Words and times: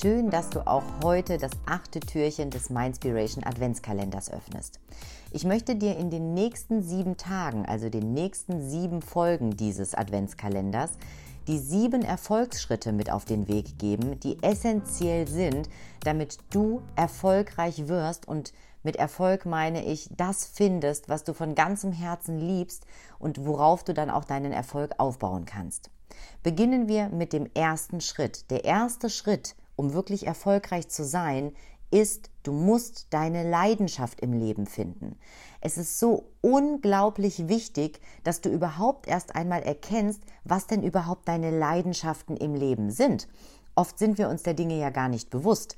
Schön, 0.00 0.30
dass 0.30 0.48
du 0.48 0.66
auch 0.66 0.84
heute 1.04 1.36
das 1.36 1.50
achte 1.66 2.00
Türchen 2.00 2.48
des 2.48 2.70
Mindspiration 2.70 3.44
Adventskalenders 3.44 4.32
öffnest. 4.32 4.80
Ich 5.30 5.44
möchte 5.44 5.76
dir 5.76 5.98
in 5.98 6.08
den 6.08 6.32
nächsten 6.32 6.82
sieben 6.82 7.18
Tagen, 7.18 7.66
also 7.66 7.90
den 7.90 8.14
nächsten 8.14 8.66
sieben 8.66 9.02
Folgen 9.02 9.58
dieses 9.58 9.94
Adventskalenders, 9.94 10.92
die 11.48 11.58
sieben 11.58 12.00
Erfolgsschritte 12.00 12.92
mit 12.92 13.10
auf 13.10 13.26
den 13.26 13.46
Weg 13.46 13.78
geben, 13.78 14.18
die 14.20 14.42
essentiell 14.42 15.28
sind, 15.28 15.68
damit 16.02 16.38
du 16.48 16.80
erfolgreich 16.96 17.86
wirst 17.86 18.26
und 18.26 18.54
mit 18.82 18.96
Erfolg 18.96 19.44
meine 19.44 19.84
ich, 19.84 20.08
das 20.16 20.46
findest, 20.46 21.10
was 21.10 21.24
du 21.24 21.34
von 21.34 21.54
ganzem 21.54 21.92
Herzen 21.92 22.38
liebst 22.38 22.86
und 23.18 23.44
worauf 23.44 23.84
du 23.84 23.92
dann 23.92 24.08
auch 24.08 24.24
deinen 24.24 24.52
Erfolg 24.52 24.92
aufbauen 24.96 25.44
kannst. 25.44 25.90
Beginnen 26.42 26.88
wir 26.88 27.10
mit 27.10 27.34
dem 27.34 27.50
ersten 27.52 28.00
Schritt. 28.00 28.50
Der 28.50 28.64
erste 28.64 29.10
Schritt 29.10 29.56
um 29.80 29.94
wirklich 29.94 30.26
erfolgreich 30.26 30.88
zu 30.88 31.04
sein, 31.04 31.52
ist, 31.90 32.30
du 32.42 32.52
musst 32.52 33.06
deine 33.14 33.48
Leidenschaft 33.48 34.20
im 34.20 34.34
Leben 34.34 34.66
finden. 34.66 35.16
Es 35.62 35.78
ist 35.78 35.98
so 35.98 36.30
unglaublich 36.42 37.48
wichtig, 37.48 37.98
dass 38.22 38.42
du 38.42 38.50
überhaupt 38.50 39.08
erst 39.08 39.34
einmal 39.34 39.62
erkennst, 39.62 40.22
was 40.44 40.66
denn 40.66 40.82
überhaupt 40.82 41.26
deine 41.28 41.50
Leidenschaften 41.50 42.36
im 42.36 42.54
Leben 42.54 42.90
sind. 42.90 43.26
Oft 43.74 43.98
sind 43.98 44.18
wir 44.18 44.28
uns 44.28 44.42
der 44.42 44.54
Dinge 44.54 44.78
ja 44.78 44.90
gar 44.90 45.08
nicht 45.08 45.30
bewusst. 45.30 45.76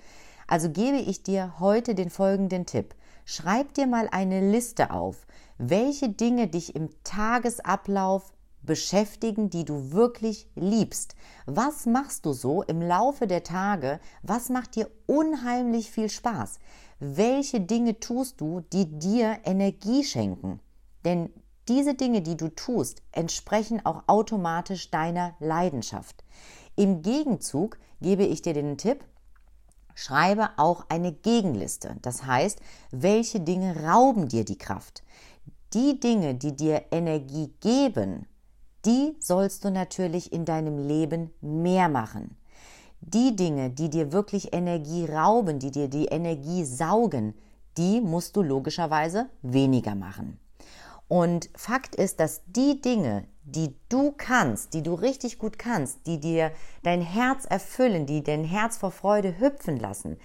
Also 0.49 0.69
gebe 0.69 0.99
ich 0.99 1.23
dir 1.23 1.61
heute 1.61 1.95
den 1.95 2.11
folgenden 2.11 2.67
Tipp. 2.67 2.97
Schreib 3.25 3.73
dir 3.75 3.87
mal 3.87 4.09
eine 4.11 4.51
Liste 4.51 4.91
auf, 4.91 5.27
welche 5.59 6.09
Dinge 6.09 6.49
dich 6.49 6.75
im 6.75 6.91
Tagesablauf 7.05 8.33
beschäftigen, 8.63 9.51
die 9.51 9.65
du 9.65 9.93
wirklich 9.93 10.49
liebst. 10.55 11.15
Was 11.47 11.87
machst 11.87 12.27
du 12.27 12.33
so 12.33 12.63
im 12.63 12.81
Laufe 12.81 13.27
der 13.27 13.43
Tage? 13.43 14.01
Was 14.23 14.49
macht 14.49 14.77
dir 14.77 14.91
unheimlich 15.07 15.91
viel 15.91 16.09
Spaß? 16.09 16.59
Welche 17.01 17.61
Dinge 17.61 17.99
tust 17.99 18.41
du, 18.41 18.61
die 18.73 18.99
dir 18.99 19.39
Energie 19.45 20.05
schenken? 20.05 20.61
Denn 21.05 21.31
diese 21.69 21.95
Dinge, 21.95 22.23
die 22.23 22.37
du 22.37 22.49
tust, 22.49 23.03
entsprechen 23.13 23.85
auch 23.85 24.05
automatisch 24.07 24.91
deiner 24.91 25.35
Leidenschaft. 25.39 26.25
Im 26.77 27.03
Gegenzug 27.03 27.79
gebe 28.01 28.25
ich 28.25 28.43
dir 28.43 28.55
den 28.55 28.79
Tipp, 28.79 29.05
schreibe 29.95 30.51
auch 30.57 30.87
eine 30.89 31.13
Gegenliste. 31.13 31.97
Das 32.03 32.25
heißt, 32.25 32.61
welche 32.91 33.41
Dinge 33.41 33.85
rauben 33.85 34.29
dir 34.29 34.45
die 34.45 34.59
Kraft? 34.59 35.03
Die 35.75 36.01
Dinge, 36.01 36.35
die 36.35 36.57
dir 36.57 36.85
Energie 36.91 37.53
geben, 37.61 38.27
die 38.85 39.17
sollst 39.21 39.65
du 39.65 39.71
natürlich 39.71 40.33
in 40.33 40.45
deinem 40.45 40.79
Leben 40.79 41.31
mehr 41.41 41.89
machen. 41.89 42.37
Die 43.01 43.35
Dinge, 43.35 43.71
die 43.71 43.91
dir 43.91 44.13
wirklich 44.13 44.53
Energie 44.53 45.07
rauben, 45.07 45.59
die 45.59 45.71
dir 45.71 45.89
die 45.89 46.07
Energie 46.07 46.65
saugen, 46.65 47.35
die 47.77 48.01
musst 48.01 48.37
du 48.37 48.43
logischerweise 48.43 49.29
weniger 49.43 49.95
machen. 49.95 50.39
Und 51.09 51.51
Fakt 51.57 51.95
ist, 51.95 52.21
dass 52.21 52.43
die 52.47 52.81
Dinge, 52.81 53.25
die 53.45 53.75
du 53.89 54.13
kannst, 54.13 54.73
die 54.73 54.83
du 54.83 54.95
richtig 54.95 55.39
gut 55.39 55.59
kannst, 55.59 56.07
die 56.07 56.19
dir 56.19 56.53
dein 56.85 57.03
Herz 57.03 57.45
erfüllen, 57.45 58.07
die 58.07 58.23
dein 58.23 58.45
Herz 58.45 58.79
vor 58.79 58.93
Freude 58.93 59.39
hüpfen 59.39 59.79
lassen, 59.79 60.17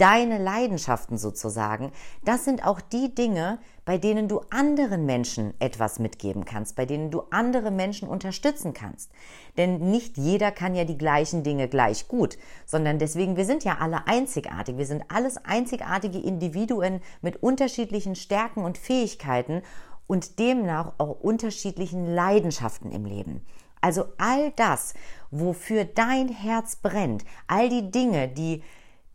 deine 0.00 0.38
Leidenschaften 0.38 1.18
sozusagen, 1.18 1.92
das 2.24 2.44
sind 2.44 2.66
auch 2.66 2.80
die 2.80 3.14
Dinge, 3.14 3.58
bei 3.84 3.98
denen 3.98 4.28
du 4.28 4.40
anderen 4.50 5.04
Menschen 5.04 5.52
etwas 5.60 5.98
mitgeben 5.98 6.44
kannst, 6.44 6.74
bei 6.76 6.86
denen 6.86 7.10
du 7.10 7.22
andere 7.30 7.70
Menschen 7.70 8.08
unterstützen 8.08 8.72
kannst. 8.72 9.10
Denn 9.58 9.90
nicht 9.90 10.16
jeder 10.16 10.52
kann 10.52 10.74
ja 10.74 10.84
die 10.84 10.96
gleichen 10.96 11.42
Dinge 11.42 11.68
gleich 11.68 12.08
gut, 12.08 12.38
sondern 12.64 12.98
deswegen, 12.98 13.36
wir 13.36 13.44
sind 13.44 13.64
ja 13.64 13.78
alle 13.80 14.06
einzigartig. 14.06 14.78
Wir 14.78 14.86
sind 14.86 15.04
alles 15.08 15.36
einzigartige 15.44 16.18
Individuen 16.18 17.00
mit 17.20 17.42
unterschiedlichen 17.42 18.16
Stärken 18.16 18.64
und 18.64 18.78
Fähigkeiten 18.78 19.62
und 20.06 20.38
demnach 20.38 20.92
auch 20.98 21.20
unterschiedlichen 21.20 22.06
Leidenschaften 22.14 22.90
im 22.90 23.04
Leben. 23.04 23.44
Also 23.82 24.06
all 24.18 24.52
das, 24.56 24.94
wofür 25.30 25.84
dein 25.84 26.28
Herz 26.28 26.76
brennt, 26.76 27.24
all 27.46 27.68
die 27.68 27.90
Dinge, 27.90 28.28
die 28.28 28.62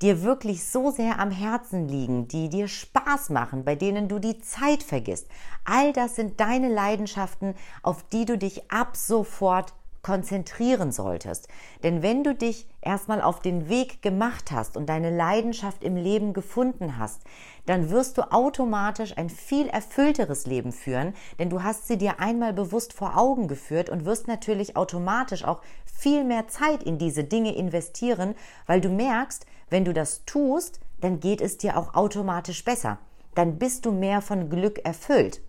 dir 0.01 0.23
wirklich 0.23 0.65
so 0.65 0.91
sehr 0.91 1.19
am 1.19 1.31
Herzen 1.31 1.87
liegen, 1.87 2.27
die 2.27 2.49
dir 2.49 2.67
Spaß 2.67 3.29
machen, 3.29 3.63
bei 3.63 3.75
denen 3.75 4.07
du 4.07 4.19
die 4.19 4.39
Zeit 4.39 4.83
vergisst. 4.83 5.27
All 5.63 5.93
das 5.93 6.15
sind 6.15 6.39
deine 6.39 6.73
Leidenschaften, 6.73 7.55
auf 7.81 8.03
die 8.03 8.25
du 8.25 8.37
dich 8.37 8.71
ab 8.71 8.97
sofort 8.97 9.73
konzentrieren 10.05 10.91
solltest. 10.91 11.47
Denn 11.81 12.03
wenn 12.03 12.23
du 12.23 12.35
dich 12.35 12.67
erstmal 12.79 13.23
auf 13.23 13.39
den 13.39 13.69
Weg 13.69 14.03
gemacht 14.03 14.51
hast 14.51 14.77
und 14.77 14.87
deine 14.87 15.09
Leidenschaft 15.09 15.83
im 15.83 15.95
Leben 15.95 16.31
gefunden 16.33 16.99
hast, 16.99 17.23
dann 17.65 17.89
wirst 17.89 18.19
du 18.19 18.31
automatisch 18.31 19.17
ein 19.17 19.31
viel 19.31 19.67
erfüllteres 19.67 20.45
Leben 20.45 20.73
führen, 20.73 21.15
denn 21.39 21.49
du 21.49 21.63
hast 21.63 21.87
sie 21.87 21.97
dir 21.97 22.19
einmal 22.19 22.53
bewusst 22.53 22.93
vor 22.93 23.17
Augen 23.17 23.47
geführt 23.47 23.89
und 23.89 24.05
wirst 24.05 24.27
natürlich 24.27 24.77
automatisch 24.77 25.43
auch 25.43 25.63
viel 25.85 26.23
mehr 26.23 26.47
Zeit 26.47 26.83
in 26.83 26.99
diese 26.99 27.23
Dinge 27.23 27.55
investieren, 27.55 28.35
weil 28.67 28.81
du 28.81 28.89
merkst, 28.89 29.47
wenn 29.71 29.85
du 29.85 29.93
das 29.93 30.23
tust, 30.25 30.81
dann 31.01 31.19
geht 31.19 31.41
es 31.41 31.57
dir 31.57 31.77
auch 31.79 31.95
automatisch 31.95 32.63
besser. 32.63 32.99
Dann 33.33 33.57
bist 33.57 33.87
du 33.87 33.91
mehr 33.91 34.21
von 34.21 34.51
Glück 34.51 34.85
erfüllt. 34.85 35.41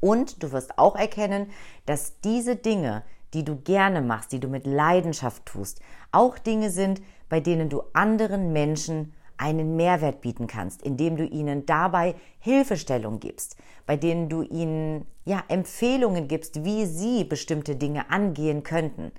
Und 0.00 0.42
du 0.42 0.52
wirst 0.52 0.78
auch 0.78 0.96
erkennen, 0.96 1.50
dass 1.84 2.18
diese 2.20 2.56
Dinge, 2.56 3.02
die 3.34 3.44
du 3.44 3.56
gerne 3.56 4.00
machst, 4.00 4.32
die 4.32 4.40
du 4.40 4.48
mit 4.48 4.66
Leidenschaft 4.66 5.46
tust, 5.46 5.80
auch 6.12 6.38
Dinge 6.38 6.70
sind, 6.70 7.00
bei 7.28 7.40
denen 7.40 7.68
du 7.68 7.82
anderen 7.92 8.52
Menschen 8.52 9.12
einen 9.36 9.76
Mehrwert 9.76 10.20
bieten 10.20 10.46
kannst, 10.46 10.82
indem 10.82 11.16
du 11.16 11.24
ihnen 11.24 11.64
dabei 11.64 12.14
Hilfestellung 12.40 13.20
gibst, 13.20 13.56
bei 13.86 13.96
denen 13.96 14.28
du 14.28 14.42
ihnen 14.42 15.06
ja 15.24 15.42
Empfehlungen 15.48 16.28
gibst, 16.28 16.64
wie 16.64 16.86
sie 16.86 17.24
bestimmte 17.24 17.76
Dinge 17.76 18.10
angehen 18.10 18.64
könnten. 18.64 19.12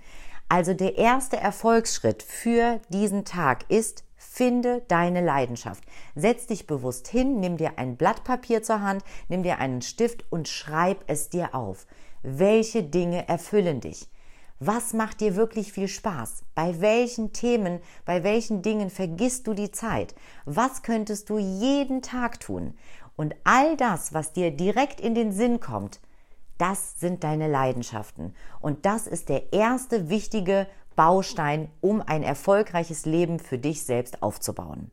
Also 0.49 0.73
der 0.73 0.97
erste 0.97 1.37
Erfolgsschritt 1.37 2.23
für 2.23 2.81
diesen 2.89 3.23
Tag 3.23 3.65
ist, 3.69 4.03
finde 4.17 4.81
deine 4.87 5.21
Leidenschaft. 5.21 5.83
Setz 6.15 6.47
dich 6.47 6.67
bewusst 6.67 7.07
hin, 7.07 7.39
nimm 7.39 7.57
dir 7.57 7.77
ein 7.77 7.95
Blatt 7.95 8.23
Papier 8.23 8.61
zur 8.61 8.81
Hand, 8.81 9.03
nimm 9.29 9.43
dir 9.43 9.59
einen 9.59 9.81
Stift 9.81 10.25
und 10.29 10.47
schreib 10.47 11.03
es 11.07 11.29
dir 11.29 11.55
auf. 11.55 11.87
Welche 12.21 12.83
Dinge 12.83 13.29
erfüllen 13.29 13.79
dich? 13.79 14.09
Was 14.59 14.91
macht 14.91 15.21
dir 15.21 15.37
wirklich 15.37 15.71
viel 15.71 15.87
Spaß? 15.87 16.43
Bei 16.53 16.81
welchen 16.81 17.31
Themen, 17.31 17.79
bei 18.03 18.25
welchen 18.25 18.61
Dingen 18.61 18.89
vergisst 18.89 19.47
du 19.47 19.53
die 19.53 19.71
Zeit? 19.71 20.13
Was 20.43 20.83
könntest 20.83 21.29
du 21.29 21.37
jeden 21.37 22.01
Tag 22.01 22.41
tun? 22.41 22.73
Und 23.15 23.35
all 23.45 23.77
das, 23.77 24.13
was 24.13 24.33
dir 24.33 24.51
direkt 24.51 24.99
in 24.99 25.15
den 25.15 25.31
Sinn 25.31 25.61
kommt, 25.61 26.01
das 26.57 26.99
sind 26.99 27.23
deine 27.23 27.47
Leidenschaften. 27.47 28.35
Und 28.59 28.85
das 28.85 29.07
ist 29.07 29.29
der 29.29 29.53
erste 29.53 30.09
wichtige 30.09 30.67
Baustein, 30.97 31.69
um 31.79 32.01
ein 32.01 32.21
erfolgreiches 32.21 33.05
Leben 33.05 33.39
für 33.39 33.57
dich 33.57 33.83
selbst 33.83 34.21
aufzubauen. 34.21 34.91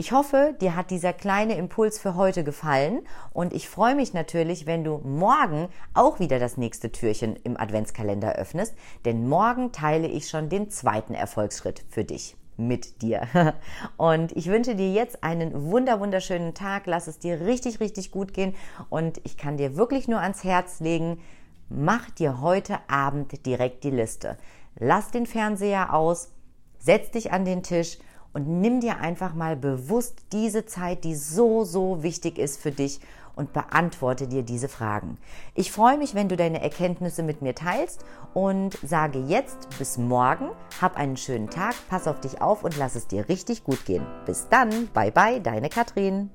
Ich 0.00 0.12
hoffe, 0.12 0.54
dir 0.60 0.76
hat 0.76 0.92
dieser 0.92 1.12
kleine 1.12 1.56
Impuls 1.56 1.98
für 1.98 2.14
heute 2.14 2.44
gefallen 2.44 3.00
und 3.32 3.52
ich 3.52 3.68
freue 3.68 3.96
mich 3.96 4.14
natürlich, 4.14 4.64
wenn 4.64 4.84
du 4.84 4.98
morgen 4.98 5.68
auch 5.92 6.20
wieder 6.20 6.38
das 6.38 6.56
nächste 6.56 6.92
Türchen 6.92 7.34
im 7.42 7.56
Adventskalender 7.56 8.36
öffnest, 8.36 8.76
denn 9.04 9.28
morgen 9.28 9.72
teile 9.72 10.06
ich 10.06 10.28
schon 10.28 10.50
den 10.50 10.70
zweiten 10.70 11.14
Erfolgsschritt 11.14 11.82
für 11.88 12.04
dich 12.04 12.36
mit 12.56 13.02
dir. 13.02 13.22
Und 13.96 14.30
ich 14.36 14.46
wünsche 14.46 14.76
dir 14.76 14.92
jetzt 14.92 15.24
einen 15.24 15.64
wunder 15.64 15.98
wunderschönen 15.98 16.54
Tag. 16.54 16.86
Lass 16.86 17.08
es 17.08 17.18
dir 17.18 17.40
richtig, 17.40 17.80
richtig 17.80 18.12
gut 18.12 18.32
gehen. 18.32 18.54
Und 18.90 19.20
ich 19.24 19.36
kann 19.36 19.56
dir 19.56 19.76
wirklich 19.76 20.06
nur 20.06 20.20
ans 20.20 20.44
Herz 20.44 20.78
legen, 20.78 21.20
mach 21.68 22.08
dir 22.10 22.40
heute 22.40 22.78
Abend 22.86 23.44
direkt 23.44 23.82
die 23.82 23.90
Liste. 23.90 24.38
Lass 24.78 25.10
den 25.10 25.26
Fernseher 25.26 25.92
aus, 25.92 26.30
setz 26.78 27.10
dich 27.10 27.32
an 27.32 27.44
den 27.44 27.64
Tisch 27.64 27.98
und 28.32 28.60
nimm 28.60 28.80
dir 28.80 28.98
einfach 28.98 29.34
mal 29.34 29.56
bewusst 29.56 30.22
diese 30.32 30.66
Zeit, 30.66 31.04
die 31.04 31.14
so, 31.14 31.64
so 31.64 32.02
wichtig 32.02 32.38
ist 32.38 32.60
für 32.60 32.72
dich 32.72 33.00
und 33.38 33.52
beantworte 33.52 34.26
dir 34.26 34.42
diese 34.42 34.68
Fragen. 34.68 35.16
Ich 35.54 35.70
freue 35.70 35.96
mich, 35.96 36.14
wenn 36.14 36.28
du 36.28 36.36
deine 36.36 36.60
Erkenntnisse 36.60 37.22
mit 37.22 37.40
mir 37.40 37.54
teilst 37.54 38.04
und 38.34 38.76
sage 38.82 39.20
jetzt 39.20 39.68
bis 39.78 39.96
morgen, 39.96 40.50
hab 40.80 40.96
einen 40.96 41.16
schönen 41.16 41.48
Tag, 41.48 41.74
pass 41.88 42.08
auf 42.08 42.20
dich 42.20 42.42
auf 42.42 42.64
und 42.64 42.76
lass 42.76 42.96
es 42.96 43.06
dir 43.06 43.28
richtig 43.28 43.64
gut 43.64 43.84
gehen. 43.86 44.04
Bis 44.26 44.48
dann, 44.48 44.88
bye 44.92 45.12
bye, 45.12 45.40
deine 45.40 45.68
Katrin. 45.68 46.30